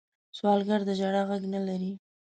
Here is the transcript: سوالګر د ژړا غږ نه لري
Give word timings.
سوالګر 0.37 0.81
د 0.85 0.89
ژړا 0.99 1.21
غږ 1.29 1.43
نه 1.53 1.61
لري 1.67 1.91